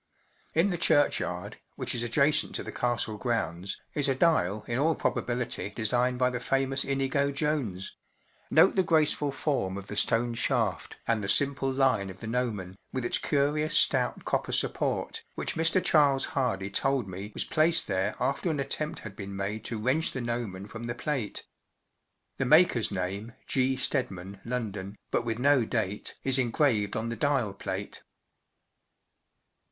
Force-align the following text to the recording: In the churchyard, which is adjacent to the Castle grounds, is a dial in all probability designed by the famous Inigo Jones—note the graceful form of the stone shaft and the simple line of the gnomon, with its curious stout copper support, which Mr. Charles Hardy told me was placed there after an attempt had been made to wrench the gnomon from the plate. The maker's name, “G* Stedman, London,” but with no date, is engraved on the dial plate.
In 0.55 0.69
the 0.71 0.79
churchyard, 0.79 1.59
which 1.75 1.93
is 1.93 2.01
adjacent 2.01 2.55
to 2.55 2.63
the 2.63 2.71
Castle 2.71 3.17
grounds, 3.19 3.79
is 3.93 4.09
a 4.09 4.15
dial 4.15 4.65
in 4.67 4.79
all 4.79 4.95
probability 4.95 5.69
designed 5.69 6.17
by 6.17 6.31
the 6.31 6.39
famous 6.39 6.83
Inigo 6.83 7.29
Jones—note 7.29 8.75
the 8.75 8.81
graceful 8.81 9.31
form 9.31 9.77
of 9.77 9.85
the 9.85 9.95
stone 9.95 10.33
shaft 10.33 10.97
and 11.07 11.23
the 11.23 11.29
simple 11.29 11.71
line 11.71 12.09
of 12.09 12.19
the 12.19 12.25
gnomon, 12.25 12.77
with 12.91 13.05
its 13.05 13.19
curious 13.19 13.77
stout 13.77 14.25
copper 14.25 14.51
support, 14.51 15.23
which 15.35 15.53
Mr. 15.53 15.79
Charles 15.83 16.25
Hardy 16.33 16.71
told 16.71 17.07
me 17.07 17.29
was 17.35 17.45
placed 17.45 17.85
there 17.85 18.15
after 18.19 18.49
an 18.49 18.59
attempt 18.59 19.01
had 19.01 19.15
been 19.15 19.35
made 19.35 19.63
to 19.65 19.77
wrench 19.79 20.13
the 20.13 20.21
gnomon 20.21 20.65
from 20.65 20.85
the 20.85 20.95
plate. 20.95 21.45
The 22.37 22.45
maker's 22.47 22.89
name, 22.89 23.33
“G* 23.45 23.75
Stedman, 23.75 24.41
London,” 24.45 24.97
but 25.11 25.23
with 25.25 25.37
no 25.37 25.63
date, 25.63 26.15
is 26.23 26.39
engraved 26.39 26.95
on 26.97 27.09
the 27.09 27.15
dial 27.15 27.53
plate. 27.53 28.01